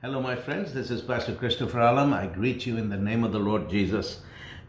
[0.00, 0.74] Hello, my friends.
[0.74, 2.12] This is Pastor Christopher Alam.
[2.12, 4.20] I greet you in the name of the Lord Jesus.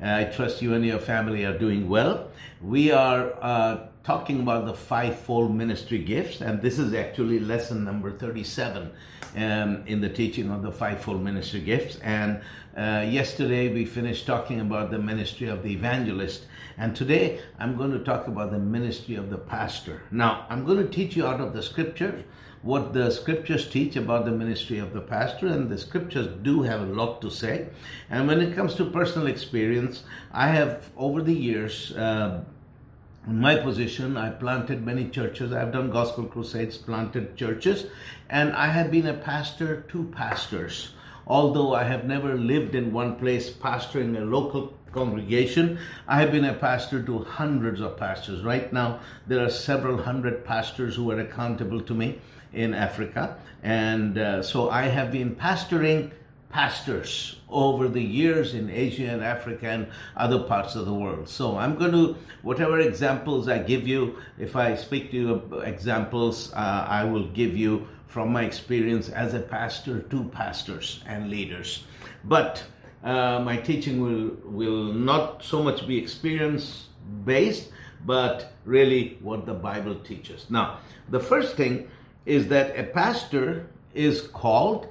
[0.02, 2.32] Uh, I trust you and your family are doing well.
[2.60, 8.10] We are uh, talking about the fivefold ministry gifts, and this is actually lesson number
[8.12, 8.90] 37
[9.36, 11.98] um, in the teaching of the fivefold ministry gifts.
[11.98, 12.42] And
[12.76, 17.92] uh, yesterday we finished talking about the ministry of the evangelist, and today I'm going
[17.92, 20.02] to talk about the ministry of the pastor.
[20.10, 22.24] Now, I'm going to teach you out of the scriptures
[22.62, 26.82] what the scriptures teach about the ministry of the pastor, and the scriptures do have
[26.82, 27.70] a lot to say.
[28.10, 32.44] And when it comes to personal experience, I have over the years, uh,
[33.28, 35.54] in my position, I planted many churches.
[35.54, 37.86] I've done gospel crusades, planted churches,
[38.30, 40.94] and I have been a pastor to pastors.
[41.28, 46.46] Although I have never lived in one place pastoring a local congregation, I have been
[46.46, 48.44] a pastor to hundreds of pastors.
[48.44, 52.20] Right now, there are several hundred pastors who are accountable to me
[52.54, 53.38] in Africa.
[53.64, 56.12] And uh, so I have been pastoring
[56.50, 59.88] pastors over the years in Asia and Africa and
[60.18, 61.30] other parts of the world.
[61.30, 66.52] So I'm going to, whatever examples I give you, if I speak to you examples,
[66.54, 71.84] uh, I will give you from my experience as a pastor to pastors and leaders.
[72.24, 72.64] But
[73.04, 76.88] uh, my teaching will, will not so much be experience
[77.26, 77.70] based,
[78.06, 80.50] but really what the Bible teaches.
[80.50, 81.90] Now, the first thing
[82.26, 84.88] is that a pastor is called,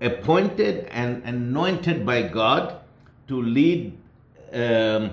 [0.00, 2.80] appointed, and anointed by God
[3.28, 3.96] to lead
[4.52, 5.12] um,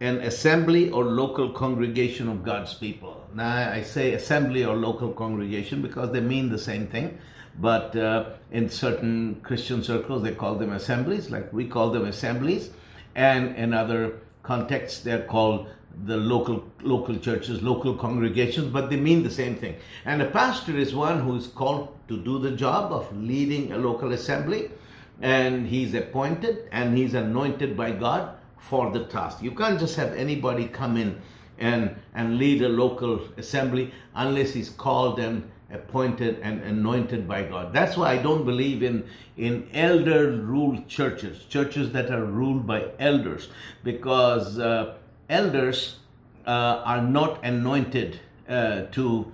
[0.00, 3.28] an assembly or local congregation of God's people.
[3.34, 7.18] Now, I say assembly or local congregation because they mean the same thing,
[7.58, 12.70] but uh, in certain Christian circles, they call them assemblies, like we call them assemblies,
[13.14, 15.68] and in other contexts, they're called
[16.04, 19.76] the local local churches, local congregations, but they mean the same thing.
[20.04, 23.78] And a pastor is one who is called to do the job of leading a
[23.78, 24.70] local assembly,
[25.20, 29.42] and he's appointed and he's anointed by God for the task.
[29.42, 31.20] You can't just have anybody come in
[31.58, 37.72] and and lead a local assembly unless he's called and appointed and anointed by God.
[37.72, 39.04] That's why I don't believe in
[39.36, 43.48] in elder ruled churches, churches that are ruled by elders,
[43.82, 44.94] because uh,
[45.28, 45.96] elders
[46.46, 49.32] uh, are not anointed uh, to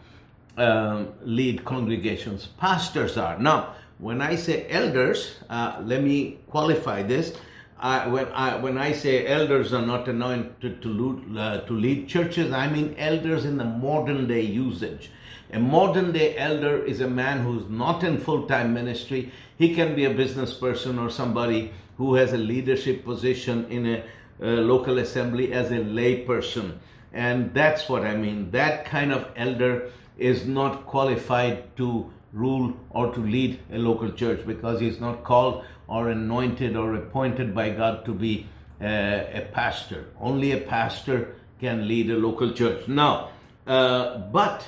[0.56, 2.46] um, lead congregations.
[2.58, 3.38] Pastors are.
[3.38, 7.36] Now, when I say elders, uh, let me qualify this.
[7.80, 12.52] When I when I say elders are not anointed to lead, uh, to lead churches,
[12.52, 15.10] I mean elders in the modern day usage.
[15.52, 19.32] A modern day elder is a man who's not in full time ministry.
[19.56, 24.02] He can be a business person or somebody who has a leadership position in a
[24.40, 26.80] local assembly as a lay person.
[27.12, 28.50] And that's what I mean.
[28.50, 34.46] That kind of elder is not qualified to rule or to lead a local church
[34.46, 38.46] because he's not called or anointed or appointed by God to be
[38.80, 40.06] uh, a pastor.
[40.20, 42.86] Only a pastor can lead a local church.
[42.86, 43.30] Now,
[43.66, 44.66] uh, but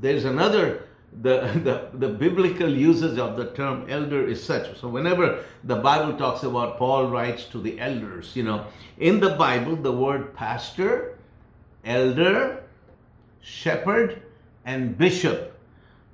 [0.00, 4.78] there's another the, the, the biblical usage of the term elder is such.
[4.78, 8.66] So, whenever the Bible talks about Paul writes to the elders, you know,
[8.98, 11.18] in the Bible, the word pastor,
[11.84, 12.64] elder,
[13.40, 14.22] shepherd,
[14.64, 15.53] and bishop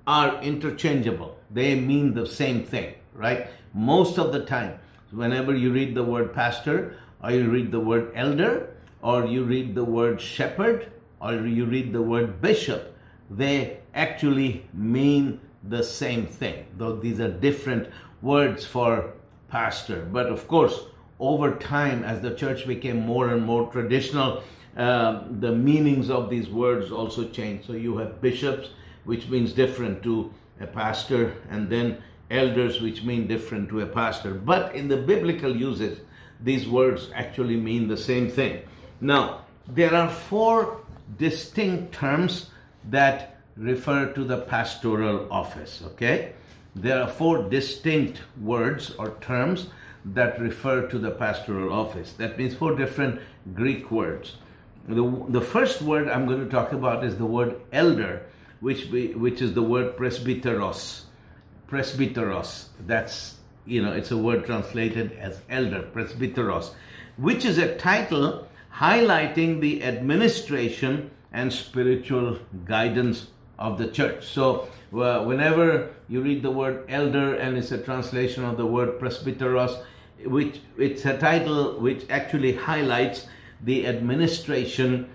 [0.07, 1.37] are interchangeable.
[1.51, 3.49] They mean the same thing, right?
[3.75, 4.79] Most of the time,
[5.11, 9.75] whenever you read the word pastor, or you read the word elder, or you read
[9.75, 12.97] the word shepherd, or you read the word bishop,
[13.31, 17.89] they actually mean the same thing, though these are different
[18.23, 19.13] words for
[19.49, 20.09] pastor.
[20.11, 20.85] But of course,
[21.19, 24.43] over time, as the church became more and more traditional,
[24.77, 27.67] uh, the meanings of these words also changed.
[27.67, 28.71] So you have bishops,
[29.05, 34.35] which means different to a pastor, and then elders, which mean different to a pastor.
[34.35, 35.99] But in the biblical usage,
[36.41, 38.63] these words actually mean the same thing.
[39.01, 40.81] Now, there are four
[41.17, 42.51] distinct terms
[42.89, 45.83] that refer to the pastoral office.
[45.85, 46.33] Okay?
[46.75, 49.67] There are four distinct words or terms
[50.05, 52.13] that refer to the pastoral office.
[52.15, 53.21] That means four different
[53.55, 54.37] Greek words.
[54.89, 58.23] The, the first word I'm going to talk about is the word elder,
[58.61, 61.03] which, be, which is the word presbyteros.
[61.69, 62.67] Presbyteros.
[62.79, 66.73] That's, you know, it's a word translated as elder, presbyteros,
[67.17, 73.29] which is a title highlighting the administration and spiritual guidance
[73.59, 74.27] of the church.
[74.27, 78.99] So, uh, whenever you read the word elder and it's a translation of the word
[78.99, 79.83] presbyteros,
[80.25, 83.27] which it's a title which actually highlights
[83.63, 85.09] the administration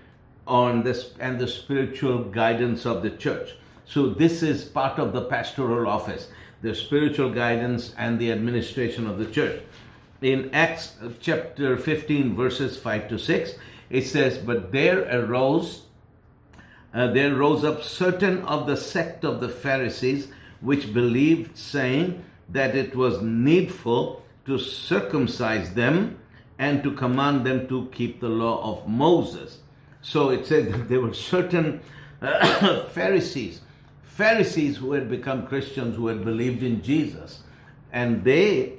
[0.46, 3.54] on this and the spiritual guidance of the church.
[3.84, 6.28] So, this is part of the pastoral office.
[6.62, 9.62] the spiritual guidance, and the administration of the church.
[10.22, 13.54] In Acts chapter 15, verses 5 to 6,
[13.90, 15.82] it says, But there arose,
[16.94, 20.28] uh, there rose up certain of the sect of the Pharisees
[20.60, 26.18] which believed, saying that it was needful to circumcise them
[26.58, 29.58] and to command them to keep the law of Moses.
[30.06, 31.80] So it says that there were certain
[32.22, 33.62] uh, Pharisees,
[34.04, 37.42] Pharisees who had become Christians, who had believed in Jesus,
[37.92, 38.74] and they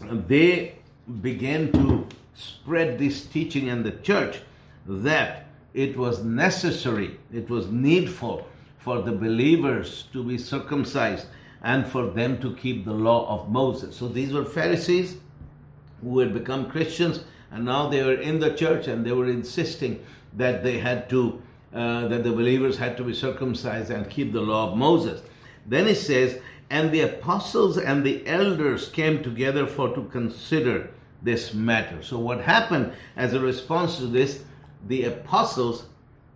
[0.00, 0.76] they
[1.20, 4.38] began to spread this teaching in the church
[4.86, 8.48] that it was necessary, it was needful
[8.78, 11.26] for the believers to be circumcised
[11.62, 13.94] and for them to keep the law of Moses.
[13.94, 15.18] So these were Pharisees
[16.00, 17.24] who had become Christians
[17.56, 20.04] and now they were in the church and they were insisting
[20.34, 21.40] that they had to,
[21.72, 25.22] uh, that the believers had to be circumcised and keep the law of Moses.
[25.64, 26.38] Then it says,
[26.68, 30.90] and the apostles and the elders came together for to consider
[31.22, 32.02] this matter.
[32.02, 34.44] So what happened as a response to this,
[34.86, 35.86] the apostles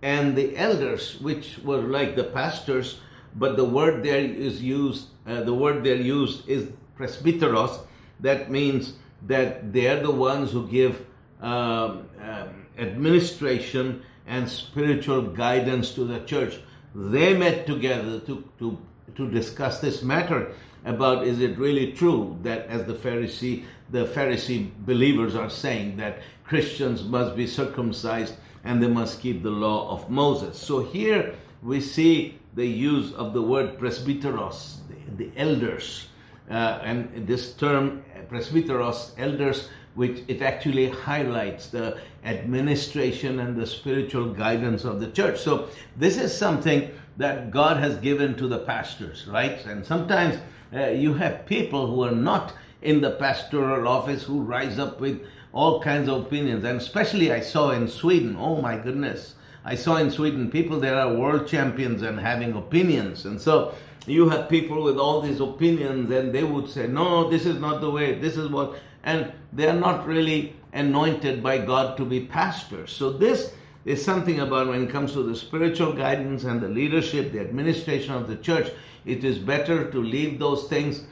[0.01, 2.99] and the elders, which were like the pastors,
[3.37, 7.81] but the word there is used, uh, the word there used is presbyteros.
[8.21, 8.95] That means
[9.27, 11.05] that they're the ones who give
[11.41, 16.59] um, um, administration and spiritual guidance to the church.
[16.95, 18.79] They met together to, to,
[19.17, 20.53] to discuss this matter
[20.85, 26.21] about is it really true that as the Pharisee, the Pharisee believers are saying that
[26.45, 28.35] Christians must be circumcised
[28.65, 30.59] and they must keep the law of Moses.
[30.59, 36.09] So here we see the use of the word presbyteros, the, the elders,
[36.51, 44.33] uh, and this term presbyteros, elders, which it actually highlights the administration and the spiritual
[44.33, 45.41] guidance of the church.
[45.41, 49.65] So this is something that God has given to the pastors, right?
[49.67, 50.39] And sometimes
[50.73, 55.21] uh, you have people who are not in the pastoral office who rise up with
[55.53, 56.65] all kinds of opinions.
[56.65, 59.35] And especially I saw in Sweden, oh my goodness,
[59.65, 63.27] I saw in Sweden people that are world champions and having opinions.
[63.27, 63.75] And so
[64.07, 67.81] you have people with all these opinions and they would say, no, this is not
[67.81, 72.21] the way, this is what, and they are not really anointed by God to be
[72.21, 72.93] pastors.
[72.93, 73.55] So this
[73.85, 78.15] is something about when it comes to the spiritual guidance and the leadership, the administration
[78.15, 78.71] of the church,
[79.05, 81.05] it is better to leave those things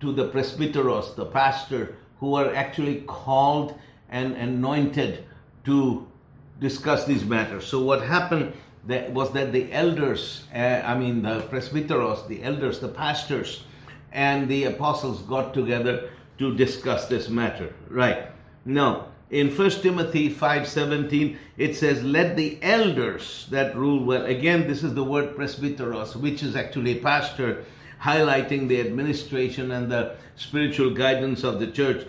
[0.00, 3.78] to the presbyteros, the pastor, who are actually called
[4.08, 5.24] and anointed
[5.64, 6.06] to
[6.60, 7.66] discuss these matters.
[7.66, 8.54] So what happened
[8.86, 13.64] that was that the elders, uh, I mean the presbyteros, the elders, the pastors,
[14.10, 17.74] and the apostles got together to discuss this matter.
[17.88, 18.30] Right.
[18.64, 24.82] Now, in 1 Timothy 5:17 it says let the elders that rule well again this
[24.82, 27.64] is the word presbyteros which is actually pastor
[28.02, 32.06] highlighting the administration and the spiritual guidance of the church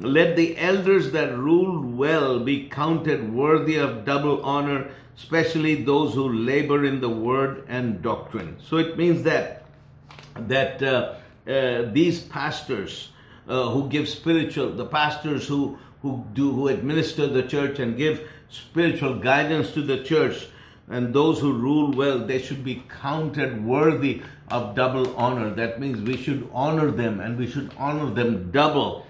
[0.00, 6.28] let the elders that rule well be counted worthy of double honor especially those who
[6.28, 9.64] labor in the word and doctrine so it means that
[10.34, 11.14] that uh,
[11.48, 13.10] uh, these pastors
[13.48, 18.28] uh, who give spiritual the pastors who who do who administer the church and give
[18.48, 20.48] spiritual guidance to the church.
[20.88, 25.50] And those who rule well they should be counted worthy of double honor.
[25.50, 29.06] That means we should honor them and we should honor them double.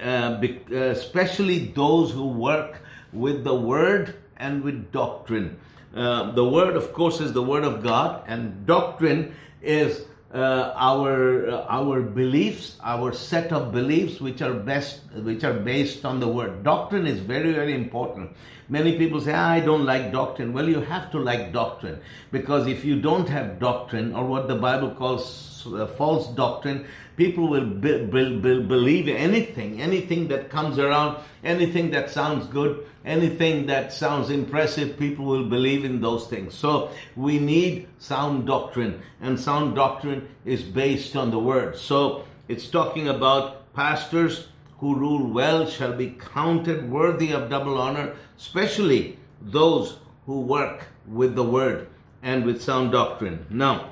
[0.00, 5.58] Uh, uh, especially those who work with the word and with doctrine.
[5.94, 11.48] Uh, the word of course is the word of god and doctrine is uh, our
[11.48, 16.28] uh, our beliefs, our set of beliefs, which are best, which are based on the
[16.28, 16.62] word.
[16.62, 18.30] Doctrine is very very important.
[18.68, 22.66] Many people say, ah, "I don't like doctrine." Well, you have to like doctrine because
[22.66, 27.66] if you don't have doctrine, or what the Bible calls uh, false doctrine, people will
[27.66, 33.92] be, be, be, believe anything, anything that comes around, anything that sounds good, anything that
[33.92, 36.54] sounds impressive, people will believe in those things.
[36.54, 41.76] So we need sound doctrine, and sound doctrine is based on the word.
[41.76, 48.14] So it's talking about pastors who rule well shall be counted worthy of double honor,
[48.36, 51.88] especially those who work with the word
[52.22, 53.46] and with sound doctrine.
[53.50, 53.90] Now,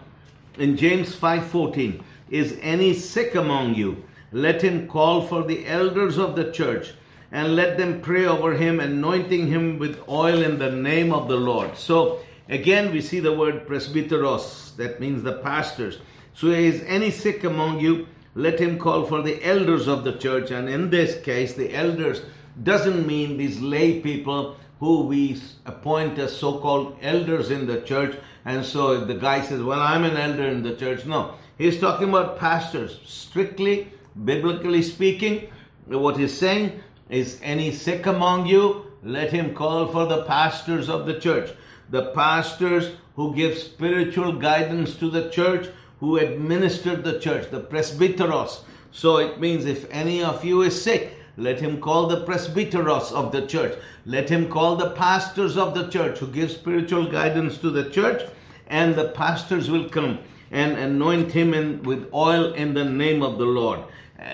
[0.58, 4.04] in James 5:14, is any sick among you?
[4.32, 6.94] Let him call for the elders of the church
[7.32, 11.36] and let them pray over him, anointing him with oil in the name of the
[11.36, 11.76] Lord.
[11.76, 15.98] So again, we see the word presbyteros, that means the pastors.
[16.34, 18.06] So is any sick among you?
[18.34, 20.50] Let him call for the elders of the church.
[20.50, 22.22] And in this case, the elders
[22.62, 28.16] doesn't mean these lay people who we appoint as so called elders in the church,
[28.44, 31.34] And so if the guy says, Well, I'm an elder in the church, no.
[31.60, 33.00] He's talking about pastors.
[33.04, 33.92] Strictly,
[34.24, 35.50] biblically speaking,
[35.84, 41.04] what he's saying is any sick among you, let him call for the pastors of
[41.04, 41.50] the church.
[41.90, 48.60] The pastors who give spiritual guidance to the church, who administer the church, the presbyteros.
[48.90, 53.32] So it means if any of you is sick, let him call the presbyteros of
[53.32, 53.78] the church.
[54.06, 58.22] Let him call the pastors of the church who give spiritual guidance to the church,
[58.66, 63.38] and the pastors will come and anoint him in, with oil in the name of
[63.38, 63.80] the Lord.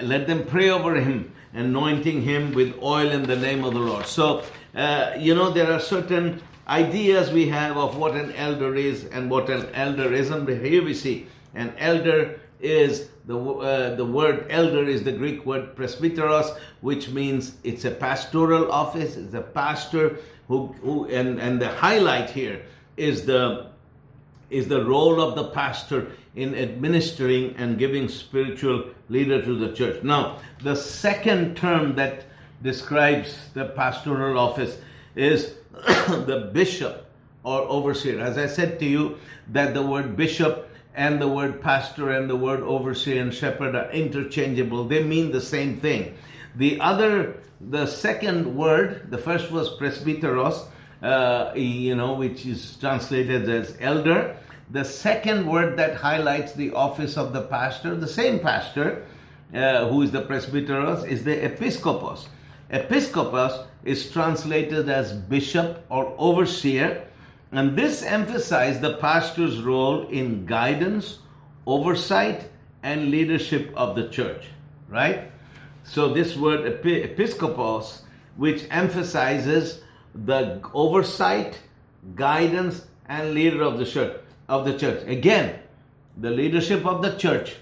[0.03, 4.07] Let them pray over him, anointing him with oil in the name of the Lord.
[4.07, 4.43] So,
[4.75, 9.31] uh, you know, there are certain ideas we have of what an elder is and
[9.31, 10.49] what an elder isn't.
[10.49, 15.77] Here we see an elder is the uh, the word elder is the Greek word
[15.77, 19.17] presbyteros, which means it's a pastoral office.
[19.17, 20.19] It's a pastor
[20.49, 22.63] who who and and the highlight here
[22.97, 23.71] is the
[24.51, 30.03] is the role of the pastor in administering and giving spiritual leader to the church.
[30.03, 32.25] Now, the second term that
[32.63, 34.79] describes the pastoral office
[35.15, 37.11] is the bishop
[37.43, 38.21] or overseer.
[38.21, 42.37] As I said to you, that the word bishop and the word pastor and the
[42.37, 44.85] word overseer and shepherd are interchangeable.
[44.85, 46.17] They mean the same thing.
[46.55, 50.67] The other, the second word, the first was presbyteros,
[51.03, 54.37] uh, you know, which is translated as elder.
[54.71, 59.05] The second word that highlights the office of the pastor, the same pastor,
[59.55, 62.29] uh, who is the presbyteros, is the episcopos.
[62.71, 67.07] Episcopos is translated as bishop or overseer,
[67.53, 71.21] and this emphasized the pastor's role in guidance,
[71.65, 72.49] oversight,
[72.83, 74.49] and leadership of the church,
[74.89, 75.31] right?
[75.85, 78.03] So, this word episcopos,
[78.37, 79.83] which emphasizes
[80.25, 81.61] the oversight,
[82.15, 84.17] guidance, and leader of the church.
[84.49, 85.07] Of the church.
[85.09, 85.59] Again,
[86.17, 87.57] the leadership of the church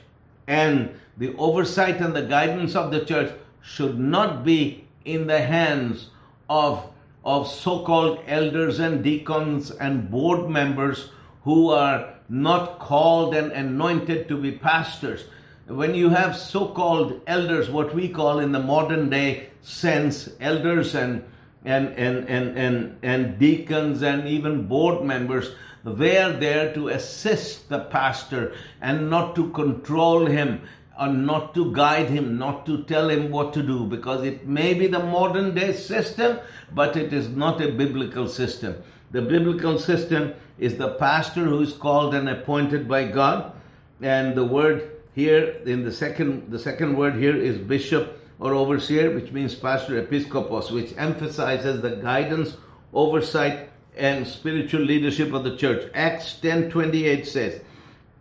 [0.47, 3.33] and the oversight and the guidance of the church
[3.63, 6.11] should not be in the hands
[6.49, 6.91] of,
[7.25, 11.11] of so-called elders and deacons and board members
[11.45, 15.25] who are not called and anointed to be pastors.
[15.67, 21.25] When you have so-called elders, what we call in the modern day sense, elders and
[21.65, 25.55] and, and, and, and, and deacons and even board members,
[25.85, 30.63] they are there to assist the pastor and not to control him
[30.99, 34.75] and not to guide him, not to tell him what to do, because it may
[34.75, 36.39] be the modern day system,
[36.73, 38.77] but it is not a biblical system.
[39.11, 43.53] The biblical system is the pastor who is called and appointed by God,
[44.01, 49.15] and the word here in the second the second word here is bishop or overseer,
[49.15, 52.57] which means pastor episcopos, which emphasizes the guidance,
[52.93, 55.91] oversight, and spiritual leadership of the church.
[55.95, 57.61] Acts 10:28 says,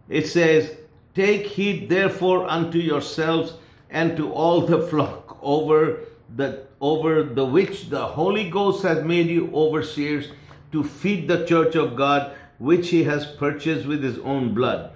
[0.10, 0.76] it says,
[1.16, 3.54] Take heed therefore unto yourselves
[3.90, 6.00] and to all the flock over
[6.36, 10.30] the over the which the Holy Ghost has made you overseers
[10.72, 14.92] to feed the church of God which he has purchased with his own blood.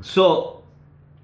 [0.00, 0.62] So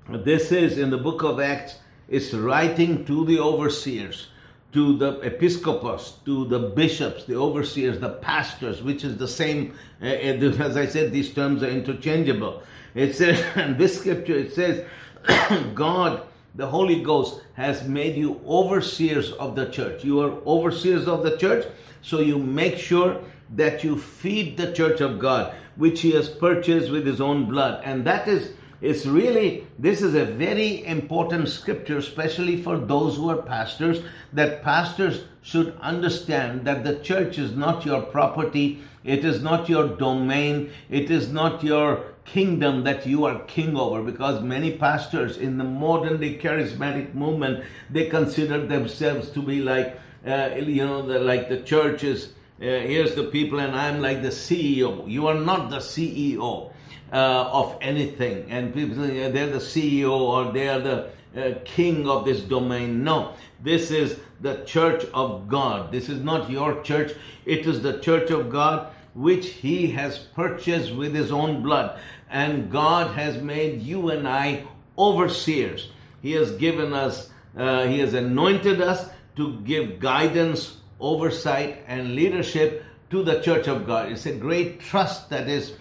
[0.09, 1.77] this is in the book of Acts
[2.09, 4.29] is writing to the overseers,
[4.73, 9.75] to the episcopos, to the bishops, the overseers, the pastors, which is the same.
[10.01, 12.63] Uh, as I said, these terms are interchangeable.
[12.95, 14.85] It says in this scripture, it says,
[15.75, 16.23] God,
[16.55, 20.05] the Holy Ghost, has made you overseers of the church.
[20.05, 21.67] You are overseers of the church,
[22.03, 23.21] so you make sure
[23.55, 27.83] that you feed the church of God, which He has purchased with His own blood.
[27.85, 33.31] And that is it's really, this is a very important scripture, especially for those who
[33.31, 34.01] are pastors,
[34.33, 39.87] that pastors should understand that the church is not your property, it is not your
[39.87, 45.59] domain, it is not your kingdom that you are king over because many pastors in
[45.59, 51.19] the modern day charismatic movement they consider themselves to be like uh, you know the,
[51.19, 52.27] like the churches
[52.61, 56.72] uh, here's the people and i'm like the ceo you are not the ceo
[57.12, 58.50] uh, of anything.
[58.50, 63.04] And people they're the CEO or they are the uh, king of this domain.
[63.04, 65.92] No, this is the church of God.
[65.92, 67.12] This is not your church.
[67.45, 71.99] It is the church of God which he has purchased with his own blood.
[72.31, 74.64] And God has made you and I
[74.97, 75.90] overseers.
[76.23, 82.85] He has given us, uh, he has anointed us to give guidance, oversight, and leadership
[83.11, 84.11] to the church of God.
[84.11, 85.75] It's a great trust that is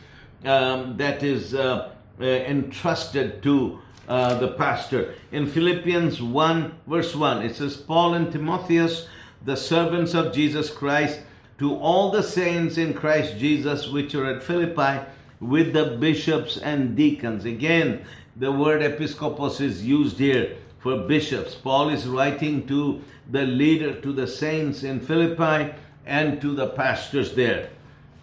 [0.46, 5.16] um, that is uh, uh, entrusted to uh, the pastor.
[5.32, 9.08] In Philippians 1, verse 1, it says, Paul and Timotheus,
[9.44, 11.22] the servants of Jesus Christ,
[11.60, 15.06] to all the saints in Christ Jesus which are at Philippi,
[15.40, 17.46] with the bishops and deacons.
[17.46, 18.06] Again,
[18.36, 21.56] the word episcopos is used here for bishops.
[21.56, 25.74] Paul is writing to the leader, to the saints in Philippi,
[26.06, 27.70] and to the pastors there.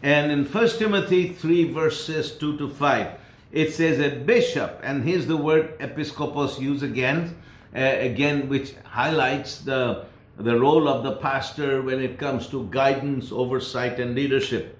[0.02, 3.08] And in 1 Timothy 3, verses 2 to 5,
[3.50, 7.36] it says a bishop, and here's the word episcopos used again,
[7.74, 10.04] uh, again, which highlights the,
[10.36, 14.78] the role of the pastor when it comes to guidance, oversight, and leadership.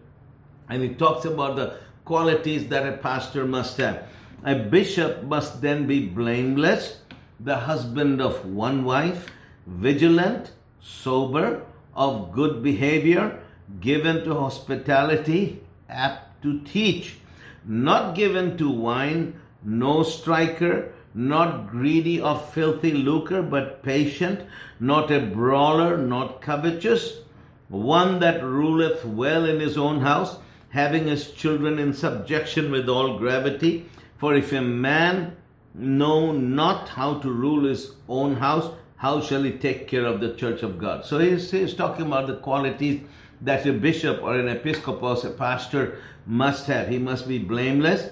[0.68, 4.04] And it talks about the qualities that a pastor must have.
[4.44, 6.98] A bishop must then be blameless,
[7.40, 9.30] the husband of one wife,
[9.66, 13.42] vigilant, sober, of good behavior,
[13.80, 17.16] given to hospitality, apt to teach,
[17.64, 24.40] not given to wine, no striker, not greedy of filthy lucre, but patient,
[24.78, 27.18] not a brawler, not covetous,
[27.68, 30.38] one that ruleth well in his own house,
[30.70, 33.88] having his children in subjection with all gravity.
[34.16, 35.36] For if a man
[35.74, 40.34] know not how to rule his own house, how shall he take care of the
[40.34, 41.04] church of God?
[41.04, 43.02] So he's, he's talking about the qualities
[43.40, 46.88] that a bishop or an episcopos, a pastor, must have.
[46.88, 48.10] He must be blameless.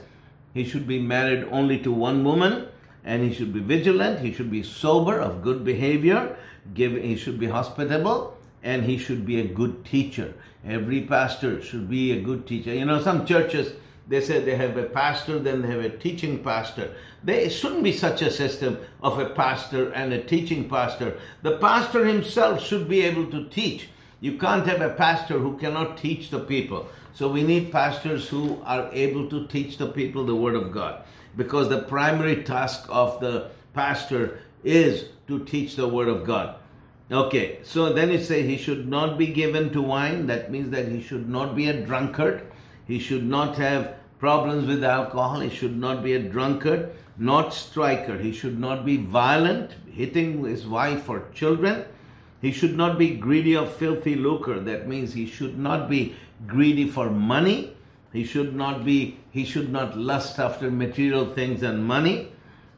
[0.55, 2.69] He should be married only to one woman,
[3.05, 4.21] and he should be vigilant.
[4.21, 6.37] He should be sober, of good behavior.
[6.75, 10.35] Give, he should be hospitable, and he should be a good teacher.
[10.65, 12.75] Every pastor should be a good teacher.
[12.75, 13.75] You know, some churches
[14.09, 16.95] they say they have a pastor, then they have a teaching pastor.
[17.25, 21.19] There shouldn't be such a system of a pastor and a teaching pastor.
[21.43, 23.89] The pastor himself should be able to teach.
[24.27, 26.89] You can't have a pastor who cannot teach the people.
[27.15, 31.05] So we need pastors who are able to teach the people the Word of God.
[31.37, 36.57] Because the primary task of the pastor is to teach the Word of God.
[37.09, 40.27] Okay, so then it says he should not be given to wine.
[40.27, 42.51] That means that he should not be a drunkard.
[42.85, 45.39] He should not have problems with alcohol.
[45.39, 48.19] He should not be a drunkard, not striker.
[48.19, 51.85] He should not be violent, hitting his wife or children.
[52.41, 54.61] He should not be greedy of filthy lucre.
[54.61, 56.15] That means he should not be
[56.47, 57.73] greedy for money.
[58.13, 62.33] He should not be he should not lust after material things and money,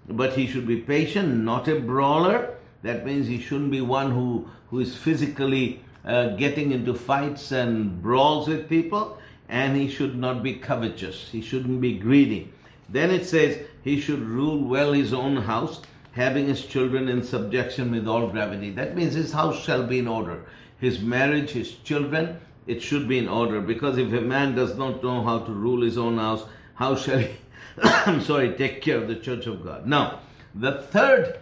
[0.09, 2.55] but he should be patient, not a brawler.
[2.83, 8.03] That means he shouldn't be one who, who is physically uh, getting into fights and
[8.03, 9.19] brawls with people
[9.49, 11.31] and he should not be covetous.
[11.31, 12.53] He shouldn't be greedy.
[12.89, 15.81] Then it says he should rule well his own house,
[16.19, 18.71] having his children in subjection with all gravity.
[18.71, 20.45] That means his house shall be in order.
[20.77, 23.61] His marriage, his children, it should be in order.
[23.61, 26.43] Because if a man does not know how to rule his own house,
[26.75, 27.31] how shall he,
[27.83, 29.87] I'm sorry, take care of the church of God?
[29.87, 30.21] Now,
[30.55, 31.39] the third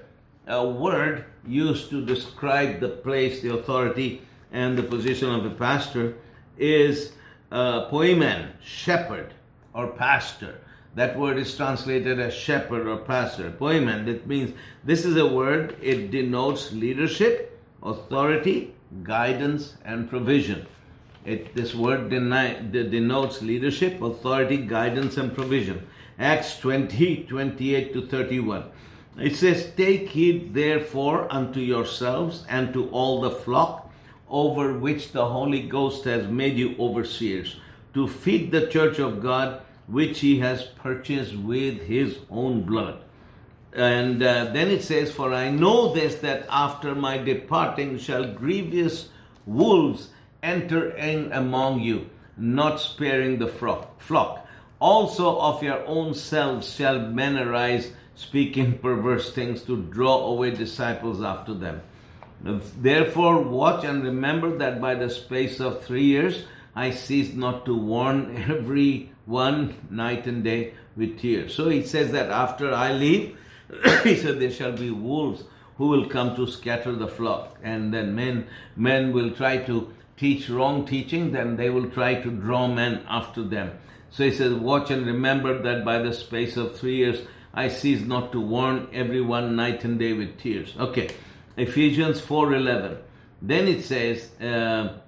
[0.46, 6.16] uh, word used to describe the place, the authority, and the position of a pastor
[6.58, 7.12] is
[7.50, 9.32] uh, poimen, shepherd
[9.72, 10.60] or pastor.
[10.96, 13.50] That word is translated as shepherd or pastor.
[13.50, 20.66] Poimen, that means this is a word, it denotes leadership, authority, guidance, and provision.
[21.26, 25.86] It, this word denotes leadership, authority, guidance, and provision.
[26.18, 28.64] Acts 20, 28 to 31.
[29.18, 33.92] It says, Take heed therefore unto yourselves and to all the flock
[34.30, 37.56] over which the Holy Ghost has made you overseers,
[37.92, 43.02] to feed the church of God, which he has purchased with his own blood.
[43.72, 49.10] And uh, then it says, For I know this, that after my departing shall grievous
[49.44, 50.08] wolves
[50.42, 54.46] enter in among you, not sparing the flock.
[54.78, 61.22] Also of your own selves shall men arise, speaking perverse things to draw away disciples
[61.22, 61.82] after them.
[62.40, 66.44] Therefore, watch and remember that by the space of three years
[66.74, 71.54] I cease not to warn every one night and day with tears.
[71.54, 73.36] So he says that after I leave,
[74.02, 75.44] he said there shall be wolves
[75.76, 80.48] who will come to scatter the flock, and then men men will try to teach
[80.48, 83.72] wrong teaching, then they will try to draw men after them.
[84.10, 87.20] So he says, Watch and remember that by the space of three years
[87.52, 90.74] I cease not to warn everyone night and day with tears.
[90.78, 91.10] Okay.
[91.56, 92.98] Ephesians 4:11.
[93.40, 94.98] Then it says uh,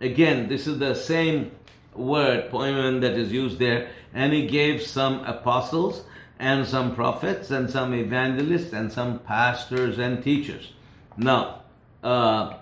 [0.00, 1.52] again, this is the same
[1.98, 6.04] word poimen that is used there, and he gave some apostles
[6.38, 10.72] and some prophets and some evangelists and some pastors and teachers.
[11.16, 11.62] Now,
[12.02, 12.54] uh,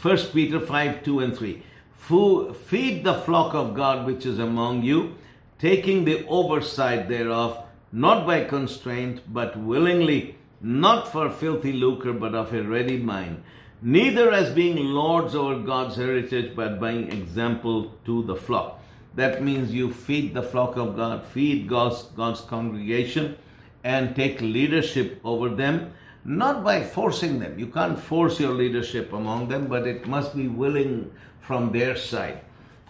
[0.00, 1.62] 1 Peter 5 2 and 3.
[1.96, 5.14] Feed the flock of God which is among you,
[5.58, 12.52] taking the oversight thereof, not by constraint, but willingly not for filthy lucre, but of
[12.52, 13.42] a ready mind,
[13.86, 18.80] neither as being lords over God's heritage, but by example to the flock.
[19.14, 23.36] That means you feed the flock of God, feed God's, God's congregation,
[23.84, 25.92] and take leadership over them,
[26.24, 27.58] not by forcing them.
[27.58, 32.40] You can't force your leadership among them, but it must be willing from their side.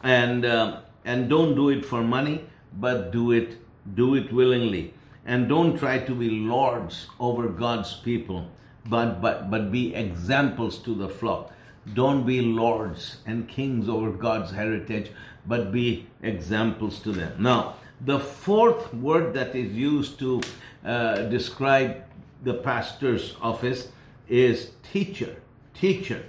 [0.04, 3.58] And, uh, and don't do it for money, but do it,
[3.96, 4.94] do it willingly.
[5.26, 8.48] And don't try to be lords over God's people,
[8.86, 11.52] but, but, but be examples to the flock.
[11.92, 15.10] Don't be lords and kings over God's heritage,
[15.46, 17.42] but be examples to them.
[17.42, 20.40] Now, the fourth word that is used to
[20.84, 22.04] uh, describe
[22.42, 23.88] the pastor's office
[24.28, 25.36] is teacher.
[25.74, 26.24] Teacher.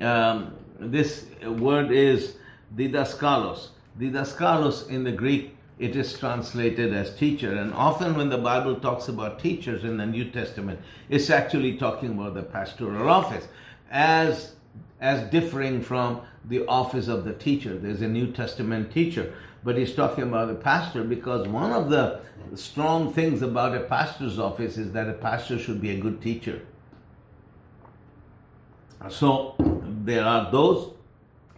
[0.00, 2.36] Um, this word is
[2.74, 3.68] didaskalos.
[3.98, 7.54] Didaskalos in the Greek, it is translated as teacher.
[7.54, 12.10] And often when the Bible talks about teachers in the New Testament, it's actually talking
[12.10, 13.48] about the pastoral office
[13.90, 14.54] as
[15.00, 17.78] as differing from the office of the teacher.
[17.78, 19.32] There's a New Testament teacher,
[19.64, 22.20] but he's talking about the pastor because one of the
[22.54, 26.60] strong things about a pastor's office is that a pastor should be a good teacher.
[29.08, 30.92] So there are those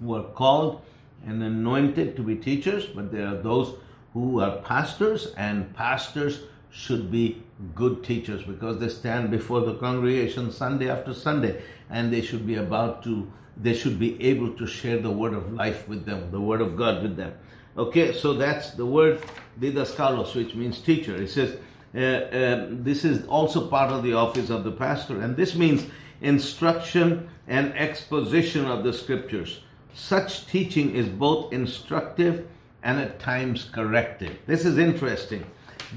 [0.00, 0.80] who are called
[1.26, 3.74] and anointed to be teachers, but there are those
[4.12, 7.42] who are pastors, and pastors should be
[7.74, 12.56] good teachers because they stand before the congregation Sunday after Sunday and they should be
[12.56, 16.40] about to, they should be able to share the word of life with them, the
[16.40, 17.34] word of God with them.
[17.76, 19.22] Okay, so that's the word
[19.60, 21.14] didaskalos, which means teacher.
[21.14, 21.58] It says,
[21.94, 25.86] uh, uh, this is also part of the office of the pastor, and this means
[26.22, 29.60] instruction and exposition of the scriptures.
[29.92, 32.46] Such teaching is both instructive
[32.82, 34.38] and at times corrective.
[34.46, 35.44] This is interesting.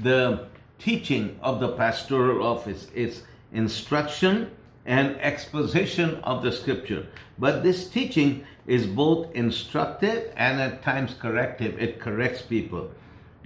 [0.02, 3.22] The teaching of the pastoral office is
[3.52, 4.50] instruction
[4.84, 7.06] and exposition of the scripture.
[7.38, 11.80] But this teaching is both instructive and at times corrective.
[11.80, 12.90] It corrects people.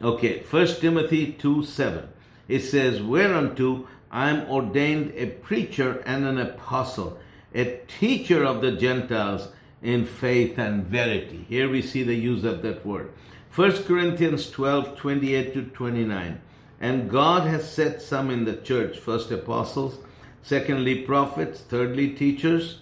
[0.02, 2.08] Okay, 1 Timothy 2 7.
[2.48, 7.18] It says, Whereunto I am ordained a preacher and an apostle,
[7.54, 9.48] a teacher of the Gentiles
[9.82, 11.46] in faith and verity.
[11.48, 13.12] Here we see the use of that word.
[13.60, 16.40] 1 Corinthians 12 28 to 29.
[16.80, 19.98] And God has set some in the church, first apostles,
[20.42, 22.78] secondly prophets, thirdly teachers,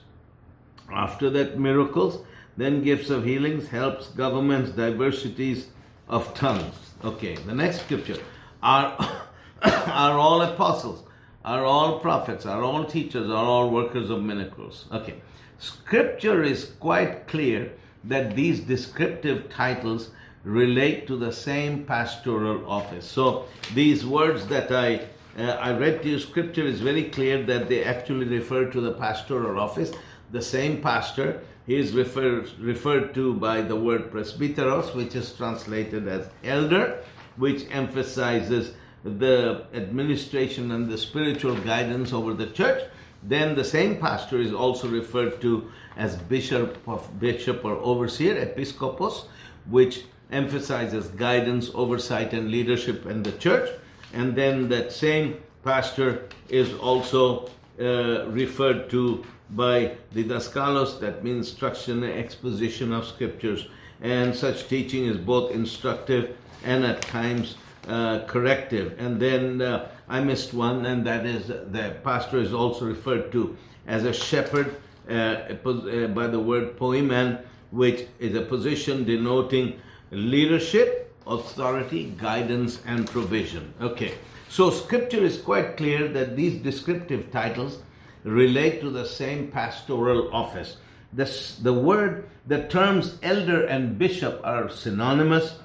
[0.88, 2.25] after that miracles,
[2.57, 5.67] then gifts of healings, helps, governments, diversities
[6.09, 6.77] of tongues.
[7.05, 8.23] Okay, the next scripture.
[8.62, 8.97] Are,
[9.62, 11.03] are all apostles,
[11.45, 14.87] are all prophets, are all teachers, are all workers of miracles.
[14.93, 15.23] Okay,
[15.59, 17.73] scripture is quite clear
[18.05, 20.11] that these descriptive titles
[20.49, 23.07] relate to the same pastoral office.
[23.07, 25.01] So these words that I
[25.39, 28.93] uh, I read to you, scripture is very clear that they actually refer to the
[28.93, 29.93] pastoral office.
[30.33, 36.09] The same pastor he is referred referred to by the word presbyteros, which is translated
[36.09, 37.05] as elder,
[37.37, 38.73] which emphasizes
[39.05, 42.83] the administration and the spiritual guidance over the church.
[43.23, 49.27] Then the same pastor is also referred to as bishop of bishop or overseer, episcopos,
[49.69, 53.71] which emphasizes guidance, oversight, and leadership in the church.
[54.12, 61.49] And then that same pastor is also uh, referred to by the daskalos, that means
[61.49, 63.67] instruction and exposition of scriptures.
[64.01, 68.95] And such teaching is both instructive and at times uh, corrective.
[68.99, 73.57] And then uh, I missed one, and that is the pastor is also referred to
[73.87, 74.77] as a shepherd
[75.09, 83.07] uh, uh by the word poimen, which is a position denoting leadership, authority, guidance, and
[83.07, 83.75] provision.
[83.81, 84.14] Okay,
[84.49, 87.79] so scripture is quite clear that these descriptive titles
[88.25, 90.77] relate to the same pastoral office.
[91.12, 95.59] This, the word, the terms elder and bishop are synonymous.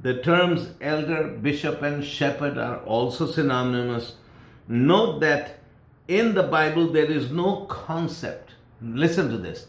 [0.00, 4.16] The terms elder, bishop, and shepherd are also synonymous.
[4.68, 5.58] Note that
[6.08, 8.52] in the Bible there is no concept.
[8.82, 9.66] Listen to this.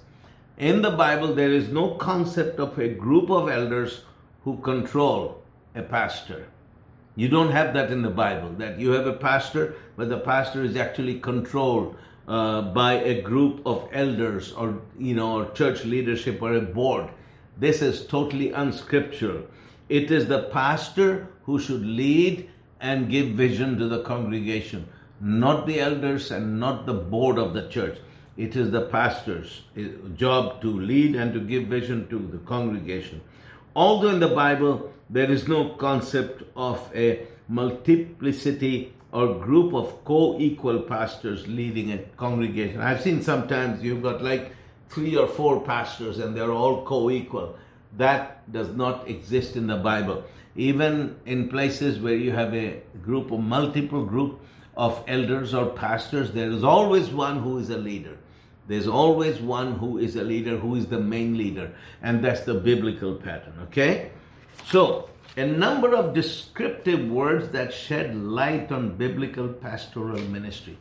[0.58, 4.02] In the Bible, there is no concept of a group of elders
[4.44, 5.42] who control
[5.76, 6.48] a pastor.
[7.16, 10.64] You don't have that in the Bible, that you have a pastor, but the pastor
[10.64, 11.96] is actually controlled
[12.28, 17.10] uh, by a group of elders or, you know, church leadership or a board.
[17.58, 19.44] This is totally unscriptural.
[19.90, 22.50] It is the pastor who should lead
[22.80, 24.88] and give vision to the congregation,
[25.20, 28.00] not the elders and not the board of the church.
[28.38, 29.82] It is the pastor's uh,
[30.16, 33.22] job to lead and to give vision to the congregation.
[33.76, 40.82] Although in the Bible there is no concept of a multiplicity or group of co-equal
[40.82, 42.80] pastors leading a congregation.
[42.80, 44.56] I've seen sometimes you've got like
[44.90, 47.58] three or four pastors and they're all co-equal.
[47.98, 50.24] That does not exist in the Bible.
[50.56, 54.40] Even in places where you have a group of multiple group
[54.76, 58.18] of elders or pastors, there is always one who is a leader.
[58.72, 61.74] There's always one who is a leader, who is the main leader.
[62.02, 64.12] And that's the biblical pattern, okay?
[64.68, 70.78] So, a number of descriptive words that shed light on biblical pastoral ministry.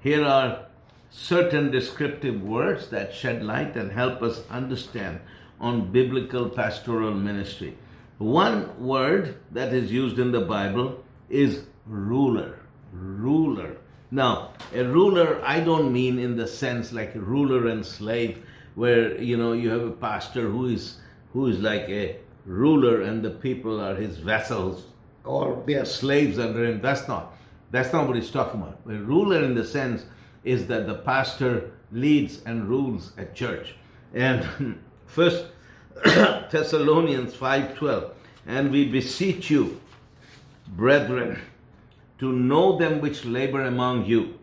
[0.00, 0.68] Here are
[1.10, 5.20] certain descriptive words that shed light and help us understand
[5.60, 7.76] on biblical pastoral ministry.
[8.16, 12.60] One word that is used in the Bible is ruler.
[12.90, 13.76] Ruler.
[14.14, 18.46] Now, a ruler, I don't mean in the sense like a ruler and slave,
[18.76, 20.98] where you know you have a pastor who is
[21.32, 24.84] who is like a ruler and the people are his vassals
[25.24, 26.80] or they are slaves under him.
[26.80, 27.36] That's not.
[27.72, 28.78] That's not what he's talking about.
[28.86, 30.04] A ruler in the sense
[30.44, 33.74] is that the pastor leads and rules a church.
[34.12, 35.46] And first
[36.04, 38.12] Thessalonians 5:12
[38.46, 39.80] and we beseech you
[40.68, 41.40] brethren
[42.18, 44.38] to know them which labor among you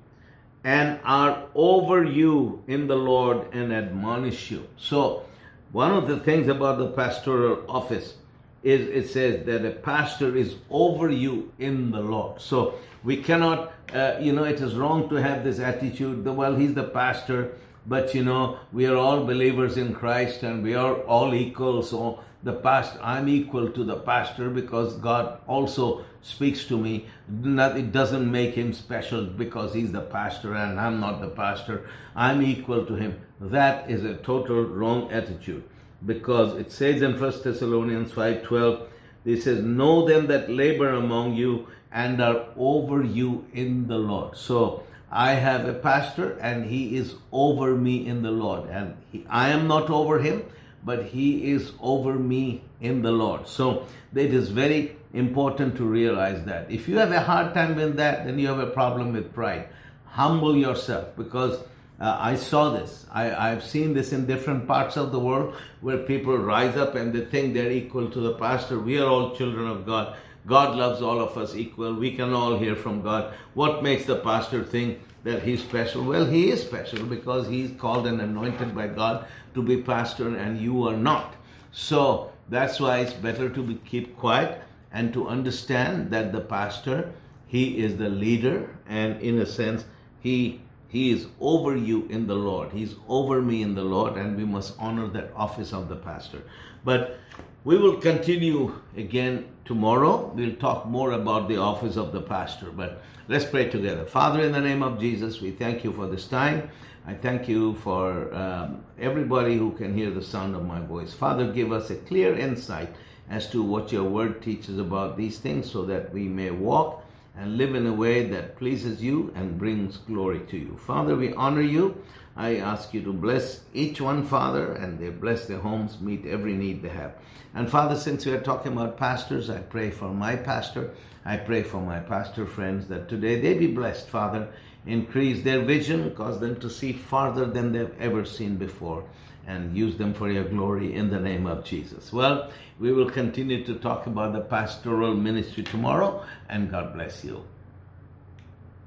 [0.64, 4.68] and are over you in the Lord and admonish you.
[4.78, 5.26] So
[5.72, 8.16] one of the things about the pastoral office
[8.64, 12.40] is it says that a pastor is over you in the Lord.
[12.42, 16.56] So we cannot, uh, you know, it is wrong to have this attitude that, well,
[16.56, 17.54] he's the pastor,
[17.88, 21.82] but you know, we are all believers in Christ and we are all equal.
[21.82, 27.08] So the past, I'm equal to the pastor because God also speaks to me.
[27.44, 31.88] It doesn't make him special because he's the pastor and I'm not the pastor.
[32.16, 33.22] I'm equal to him.
[33.40, 35.64] That is a total wrong attitude
[36.06, 38.88] because it says in 1 Thessalonians 5:12
[39.24, 44.36] it says know them that labor among you and are over you in the Lord.
[44.36, 49.26] So I have a pastor and he is over me in the Lord and he,
[49.30, 50.44] I am not over him
[50.84, 53.48] but he is over me in the Lord.
[53.48, 56.72] So it is very important to realize that.
[56.72, 59.68] If you have a hard time with that, then you have a problem with pride.
[60.06, 61.60] Humble yourself because
[62.00, 63.06] uh, I saw this.
[63.12, 67.14] I, I've seen this in different parts of the world where people rise up and
[67.14, 68.80] they think they're equal to the pastor.
[68.80, 70.16] We are all children of God.
[70.48, 71.94] God loves all of us equal.
[71.94, 73.34] We can all hear from God.
[73.54, 76.04] What makes the pastor think that he's special?
[76.04, 80.60] Well, he is special because he's called and anointed by God to be pastor and
[80.60, 81.36] you are not.
[81.72, 84.62] So that's why it's better to be, keep quiet
[84.92, 87.12] and to understand that the pastor,
[87.48, 89.86] he is the leader and in a sense,
[90.20, 90.62] he
[90.92, 92.74] he is over you in the Lord.
[92.74, 96.44] He's over me in the Lord, and we must honor that office of the pastor.
[96.84, 97.18] But
[97.64, 100.34] we will continue again tomorrow.
[100.36, 102.72] We'll talk more about the office of the pastor.
[102.72, 104.04] But let's pray together.
[104.04, 106.70] Father, in the name of Jesus, we thank you for this time.
[107.06, 111.14] I thank you for um, everybody who can hear the sound of my voice.
[111.14, 112.94] Father, give us a clear insight
[113.28, 117.04] as to what your word teaches about these things so that we may walk
[117.36, 120.78] and live in a way that pleases you and brings glory to you.
[120.86, 122.04] Father, we honor you.
[122.36, 126.54] I ask you to bless each one, Father, and they bless their homes, meet every
[126.54, 127.14] need they have.
[127.56, 130.92] And Father, since we are talking about pastors, I pray for my pastor.
[131.26, 134.50] I pray for my pastor friends that today they be blessed, Father.
[134.86, 139.04] Increase their vision, cause them to see farther than they've ever seen before,
[139.46, 142.12] and use them for your glory in the name of Jesus.
[142.12, 147.44] Well, we will continue to talk about the pastoral ministry tomorrow, and God bless you.